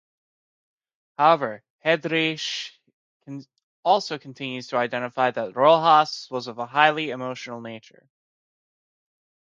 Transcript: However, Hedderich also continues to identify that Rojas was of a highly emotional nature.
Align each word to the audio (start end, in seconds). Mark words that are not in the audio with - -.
However, 1.19 1.61
Hedderich 1.85 2.71
also 3.85 4.17
continues 4.17 4.65
to 4.69 4.77
identify 4.77 5.29
that 5.29 5.55
Rojas 5.55 6.27
was 6.31 6.47
of 6.47 6.57
a 6.57 6.65
highly 6.65 7.11
emotional 7.11 7.61
nature. 7.61 8.09